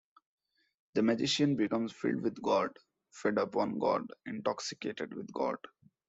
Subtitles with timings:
[0.95, 2.75] The magician becomes filled with God,
[3.11, 5.57] fed upon God, intoxicated with God.